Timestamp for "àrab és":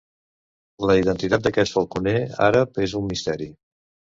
2.49-2.97